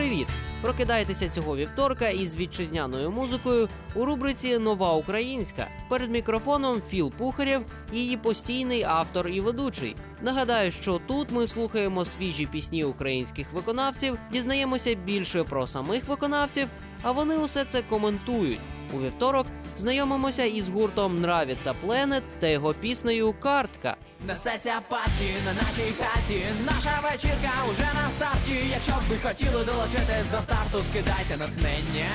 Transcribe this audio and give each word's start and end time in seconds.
привіт! 0.00 0.26
Прокидайтеся 0.62 1.28
цього 1.28 1.56
вівторка 1.56 2.08
із 2.08 2.36
вітчизняною 2.36 3.10
музикою 3.10 3.68
у 3.94 4.04
рубриці 4.04 4.58
Нова 4.58 4.92
Українська. 4.92 5.68
Перед 5.88 6.10
мікрофоном 6.10 6.82
Філ 6.88 7.12
Пухарєв, 7.18 7.64
її 7.92 8.16
постійний 8.16 8.82
автор 8.82 9.28
і 9.28 9.40
ведучий. 9.40 9.96
Нагадаю, 10.22 10.70
що 10.70 11.00
тут 11.06 11.30
ми 11.30 11.46
слухаємо 11.46 12.04
свіжі 12.04 12.46
пісні 12.46 12.84
українських 12.84 13.52
виконавців, 13.52 14.18
дізнаємося 14.32 14.94
більше 14.94 15.44
про 15.44 15.66
самих 15.66 16.08
виконавців, 16.08 16.68
а 17.02 17.12
вони 17.12 17.36
усе 17.36 17.64
це 17.64 17.82
коментують. 17.82 18.60
У 18.94 19.00
вівторок 19.00 19.46
знайомимося 19.78 20.44
із 20.44 20.68
гуртом 20.68 21.16
Нравіться 21.16 21.74
Пленет 21.74 22.22
та 22.38 22.46
його 22.46 22.74
піснею 22.74 23.34
Картка. 23.40 23.96
Несеться 24.26 24.80
паті 24.88 25.30
на 25.44 25.52
нашій 25.52 25.92
хаті. 26.00 26.44
Наша 26.64 27.00
вечірка 27.02 27.52
уже 27.70 27.88
на 27.94 28.10
старті. 28.10 28.56
Якщо 28.70 28.92
б 28.92 29.02
ви 29.10 29.16
хотіли 29.16 29.64
долучитись 29.64 30.30
до 30.32 30.36
старту, 30.36 30.84
скидайте 30.90 31.36
натхнення 31.38 32.10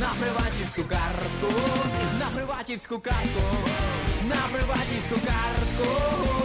на 0.00 0.10
приватівську 0.20 0.82
картку, 0.82 1.60
на 2.20 2.26
приватівську 2.36 2.98
картку, 2.98 3.42
на 4.28 4.36
приватівську 4.52 5.14
картку, 5.14 5.88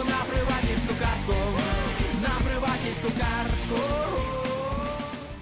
на 0.08 0.18
приватівську 0.30 0.94
картку, 1.00 1.34
на 2.22 2.46
приватівську 2.46 3.08
картку. 3.20 3.80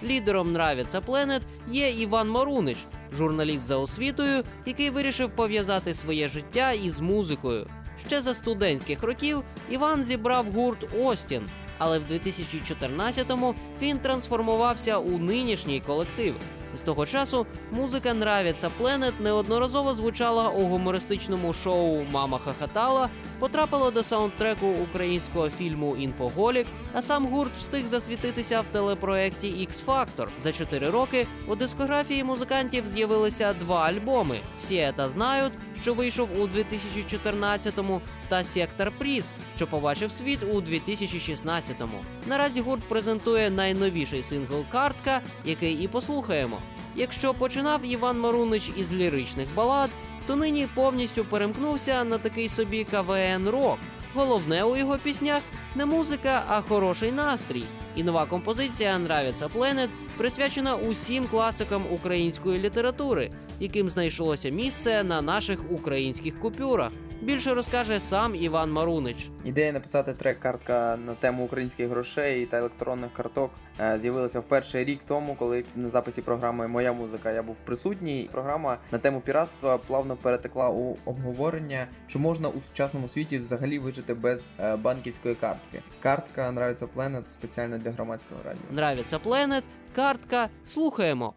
Лідером 0.02 0.48
Нравіться 0.48 1.00
Пленет 1.00 1.42
є 1.68 1.90
Іван 1.90 2.28
Марунич, 2.28 2.78
журналіст 3.12 3.62
за 3.62 3.76
освітою, 3.76 4.44
який 4.66 4.90
вирішив 4.90 5.30
пов'язати 5.30 5.94
своє 5.94 6.28
життя 6.28 6.72
із 6.72 7.00
музикою. 7.00 7.66
Ще 8.06 8.20
за 8.20 8.34
студентських 8.34 9.02
років 9.02 9.42
Іван 9.70 10.04
зібрав 10.04 10.46
гурт 10.46 10.86
Остін, 11.00 11.48
але 11.78 11.98
в 11.98 12.02
2014-му 12.02 13.54
він 13.82 13.98
трансформувався 13.98 14.98
у 14.98 15.18
нинішній 15.18 15.80
колектив. 15.80 16.34
З 16.74 16.80
того 16.80 17.06
часу 17.06 17.46
музика 17.70 18.10
Нравіться 18.10 18.70
Пленет 18.70 19.20
неодноразово 19.20 19.94
звучала 19.94 20.48
у 20.48 20.66
гумористичному 20.66 21.52
шоу 21.52 22.02
Мама 22.10 22.38
хахатала, 22.38 23.08
потрапила 23.38 23.90
до 23.90 24.02
саундтреку 24.02 24.66
українського 24.66 25.50
фільму 25.50 25.96
Інфоголік, 25.96 26.66
а 26.92 27.02
сам 27.02 27.26
гурт 27.26 27.56
встиг 27.56 27.86
засвітитися 27.86 28.60
в 28.60 28.66
телепроекті 28.66 29.46
X 29.46 29.84
Factor. 29.84 30.28
За 30.38 30.52
чотири 30.52 30.90
роки 30.90 31.26
у 31.48 31.56
дискографії 31.56 32.24
музикантів 32.24 32.86
з'явилися 32.86 33.54
два 33.54 33.80
альбоми: 33.80 34.40
Всі 34.58 34.92
та 34.96 35.08
знають, 35.08 35.52
що 35.82 35.94
вийшов 35.94 36.28
у 36.40 36.46
2014-му, 36.46 38.00
та 38.28 38.44
Сектор 38.44 38.92
Пріз, 38.98 39.32
що 39.56 39.66
побачив 39.66 40.10
світ 40.10 40.38
у 40.42 40.60
2016-му. 40.60 42.00
Наразі 42.26 42.60
гурт 42.60 42.82
презентує 42.82 43.50
найновіший 43.50 44.22
сингл 44.22 44.64
Картка, 44.72 45.20
який 45.44 45.74
і 45.74 45.88
послухаємо. 45.88 46.58
Якщо 46.96 47.34
починав 47.34 47.80
Іван 47.84 48.20
Марунич 48.20 48.70
із 48.76 48.92
ліричних 48.92 49.48
балад, 49.54 49.90
то 50.26 50.36
нині 50.36 50.68
повністю 50.74 51.24
перемкнувся 51.24 52.04
на 52.04 52.18
такий 52.18 52.48
собі 52.48 52.84
КВН 52.84 53.48
рок. 53.48 53.78
Головне 54.14 54.64
у 54.64 54.76
його 54.76 54.98
піснях 54.98 55.42
не 55.74 55.86
музика, 55.86 56.44
а 56.48 56.60
хороший 56.60 57.12
настрій. 57.12 57.64
І 57.96 58.02
нова 58.02 58.26
композиція 58.26 58.94
«Нравиться 58.94 59.48
Пленет 59.48 59.90
присвячена 60.16 60.76
усім 60.76 61.26
класикам 61.26 61.82
української 61.90 62.58
літератури, 62.58 63.30
яким 63.60 63.90
знайшлося 63.90 64.48
місце 64.48 65.04
на 65.04 65.22
наших 65.22 65.72
українських 65.72 66.40
купюрах. 66.40 66.92
Більше 67.22 67.54
розкаже 67.54 68.00
сам 68.00 68.34
Іван 68.34 68.72
Марунич. 68.72 69.30
Ідея 69.44 69.72
написати 69.72 70.14
трек 70.14 70.40
картка 70.40 70.98
на 71.06 71.14
тему 71.14 71.44
українських 71.44 71.88
грошей 71.88 72.46
та 72.46 72.58
електронних 72.58 73.12
карток 73.12 73.50
е, 73.80 73.98
з'явилася 73.98 74.40
вперше 74.40 74.84
рік 74.84 75.00
тому, 75.08 75.36
коли 75.38 75.64
на 75.76 75.88
записі 75.88 76.22
програми 76.22 76.68
Моя 76.68 76.92
музика 76.92 77.32
я 77.32 77.42
був 77.42 77.56
присутній. 77.64 78.28
Програма 78.32 78.78
на 78.92 78.98
тему 78.98 79.20
піратства 79.20 79.78
плавно 79.78 80.16
перетекла 80.16 80.68
у 80.68 80.96
обговорення, 81.04 81.86
що 82.06 82.18
можна 82.18 82.48
у 82.48 82.60
сучасному 82.68 83.08
світі 83.08 83.38
взагалі 83.38 83.78
вижити 83.78 84.14
без 84.14 84.52
е, 84.60 84.76
банківської 84.76 85.34
картки. 85.34 85.82
Картка 86.02 86.48
нравиться 86.48 86.86
Planet 86.96 87.26
спеціально 87.26 87.78
для 87.78 87.90
громадського 87.90 88.40
радіо. 88.44 88.62
Нравиться 88.72 89.18
Пленет, 89.18 89.64
картка. 89.94 90.48
Слухаємо. 90.66 91.34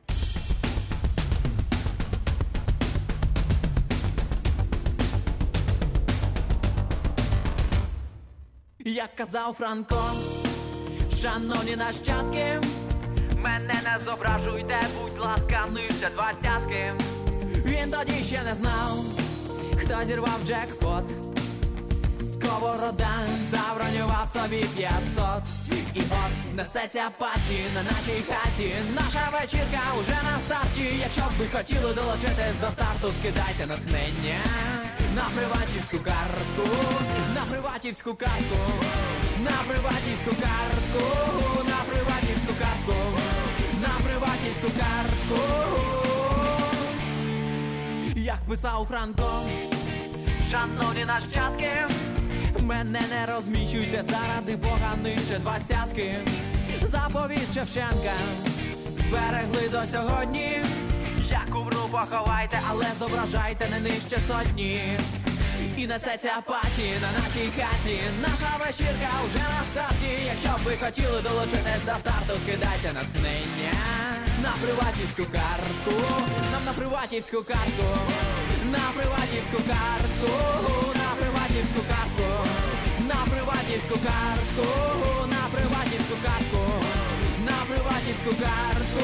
Як 8.85 9.15
казав 9.15 9.53
Франко, 9.53 10.11
шановні 11.21 11.75
нащадки, 11.75 12.61
мене 13.37 13.73
не 13.83 14.05
зображуйте, 14.05 14.79
будь 15.01 15.19
ласка, 15.19 15.65
нижче 15.73 16.09
двадцятки. 16.15 16.93
Він 17.65 17.91
тоді 17.91 18.23
ще 18.23 18.43
не 18.43 18.55
знав, 18.55 19.03
хто 19.77 20.05
зірвав 20.05 20.39
джекпот. 20.45 21.11
Сковорода 22.25 23.09
забронював 23.51 24.29
собі 24.33 24.65
500 24.77 24.91
І 25.95 25.99
от 25.99 26.55
несеться 26.55 27.09
паті 27.17 27.59
на 27.75 27.83
нашій 27.83 28.23
хаті 28.29 28.75
Наша 28.95 29.29
вечірка 29.33 29.81
уже 30.01 30.17
на 30.23 30.39
старті 30.45 30.93
Якщо 31.01 31.21
б 31.21 31.39
ви 31.39 31.47
хотіли 31.57 31.93
долучитись 31.93 32.59
до 32.61 32.67
старту, 32.71 33.13
скидайте 33.19 33.65
натхнення 33.67 34.41
На 35.15 35.23
приватівську 35.35 35.97
картку, 35.97 36.75
на 37.35 37.41
приватівську 37.51 38.15
картку, 38.15 38.57
на 39.43 39.51
приватівську 39.67 40.29
картку, 40.29 41.03
на 41.63 41.75
приватівську 41.93 42.53
картку, 42.59 42.93
на 43.81 44.05
приватівську 44.05 44.67
картку 44.79 45.41
Як 48.15 48.39
писав 48.49 48.85
Франко 48.89 49.41
Шановні 50.51 51.05
нащадки, 51.05 51.71
мене 52.61 53.01
не 53.09 53.33
розміщуйте 53.35 54.03
заради 54.09 54.55
Бога 54.55 54.95
нижче 55.03 55.39
двадцятки. 55.39 56.17
Заповідь 56.81 57.53
Шевченка 57.53 58.13
зберегли 58.99 59.69
до 59.71 59.81
сьогодні. 59.91 60.63
Поховайте, 61.91 62.57
але 62.69 62.85
зображайте 62.99 63.67
не 63.69 63.79
нижче 63.79 64.17
сотні. 64.27 64.79
І 65.77 65.87
несеться 65.87 66.33
паті 66.47 66.89
на 67.01 67.09
нашій 67.19 67.49
хаті. 67.57 67.99
Наша 68.21 68.51
вечірка 68.59 69.11
вже 69.27 69.43
на 69.55 69.63
старті. 69.71 70.11
Якщо 70.25 70.49
б 70.49 70.63
ви 70.65 70.73
хотіли 70.85 71.21
долучитись 71.21 71.85
до 71.85 71.95
старту, 72.01 72.33
скидайте 72.43 72.93
натхнення 72.93 73.73
на 74.43 74.51
приватівську 74.61 75.23
картку. 75.37 75.95
Нам 76.51 76.63
на 76.65 76.73
приватівську 76.73 77.37
картку. 77.43 77.87
На 78.75 78.85
приватівську 78.95 79.59
картку. 79.71 80.31
На 81.03 81.09
приватівську 81.19 81.79
картку. 81.91 82.25
На 83.09 83.19
приватівську 83.31 83.95
картку. 84.07 84.65
На 85.33 85.41
приватівську 85.53 86.15
картку. 86.25 86.61
На 87.47 87.57
приватівську 87.69 88.31
картку. 88.43 89.03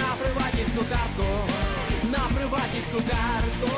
На 0.00 0.08
приватівську 0.20 0.84
картку. 0.92 1.71
На 2.52 2.58
приватівську 2.58 2.96
картку. 2.96 3.68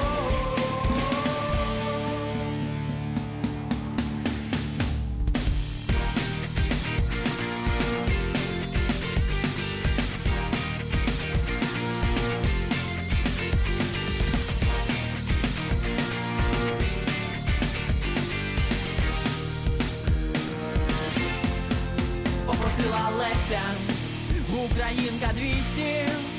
попросила 22.46 23.08
Леся, 23.18 23.60
Українка 24.64 25.28
200 25.34 26.33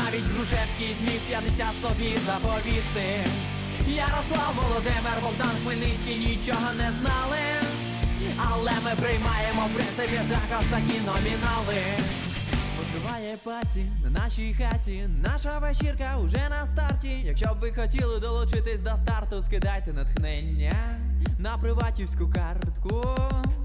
навіть 0.00 0.26
Грушевський 0.32 0.94
зміг 0.98 1.20
50 1.28 1.66
собі 1.82 2.10
заповісти. 2.26 3.08
Ярослав 3.88 4.52
Володимир, 4.56 5.16
Богдан 5.22 5.56
Хмельницький 5.62 6.16
нічого 6.16 6.68
не 6.78 6.88
знали, 6.98 7.42
але 8.48 8.72
ми 8.84 8.90
приймаємо 9.02 9.62
в 9.66 9.74
принципі 9.74 10.20
також 10.28 10.66
такі 10.66 10.96
номінали. 11.00 11.80
Триває 12.92 13.38
паті 13.44 13.86
на 14.04 14.10
нашій 14.10 14.54
хаті. 14.54 15.08
Наша 15.22 15.58
вечірка 15.58 16.18
уже 16.24 16.48
на 16.50 16.66
старті. 16.66 17.22
Якщо 17.24 17.46
б 17.54 17.58
ви 17.60 17.72
хотіли 17.72 18.20
долучитись 18.20 18.80
до 18.80 18.90
старту, 18.90 19.42
скидайте 19.42 19.92
натхнення 19.92 20.98
на 21.46 21.58
приватівську 21.58 22.24
картку. 22.38 22.94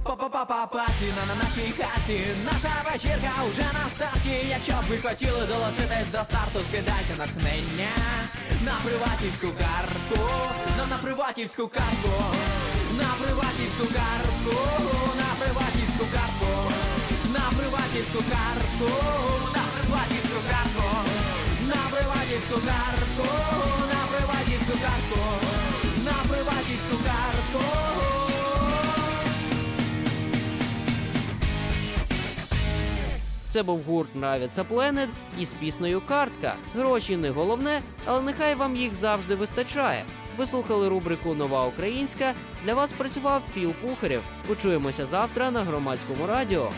Па-па-па-па 0.03 0.65
паті 0.73 1.07
на, 1.17 1.23
на 1.29 1.35
нашій 1.43 1.71
хаті. 1.79 2.19
Наша 2.45 2.73
вечірка 2.85 3.33
уже 3.49 3.67
на 3.77 3.85
старті. 3.95 4.35
Якщо 4.49 4.73
б 4.73 4.85
ви 4.89 4.97
хотіли 4.97 5.41
долучитись 5.51 6.11
до 6.15 6.21
старту, 6.27 6.59
скидайте 6.67 7.13
натхнення 7.17 7.93
на 8.67 8.75
приватівську 8.85 9.47
картку. 9.63 10.19
Нам 10.77 10.89
на 10.89 10.97
приватівську 10.97 11.67
картку. 11.77 12.13
На 13.01 13.09
приватівську 13.19 13.85
картку. 13.97 14.55
На 15.23 15.29
приватівську 15.39 16.05
картку. 16.15 16.91
На 17.35 17.45
приватівську 17.57 18.19
картку, 18.33 18.89
на 19.55 19.63
приватівську 19.75 20.37
картку, 20.49 20.87
на 21.71 21.81
приватівську 21.91 22.57
картку, 22.69 23.27
на 23.91 24.01
приватівську 24.11 24.73
картку, 24.85 25.50
Це 33.51 33.63
був 33.63 33.81
гурт 33.83 34.09
Нравиться 34.15 34.63
Пленет 34.63 35.09
із 35.39 35.53
піснею 35.53 36.01
Картка. 36.01 36.55
Гроші 36.75 37.17
не 37.17 37.29
головне, 37.29 37.81
але 38.05 38.21
нехай 38.21 38.55
вам 38.55 38.75
їх 38.75 38.93
завжди 38.93 39.35
вистачає. 39.35 40.03
Ви 40.37 40.45
слухали 40.45 40.89
рубрику 40.89 41.35
Нова 41.35 41.65
Українська. 41.65 42.33
Для 42.65 42.73
вас 42.73 42.91
працював 42.91 43.41
Філ 43.53 43.73
Пухарєв. 43.73 44.21
Почуємося 44.47 45.05
завтра 45.05 45.51
на 45.51 45.61
громадському 45.61 46.27
радіо. 46.27 46.71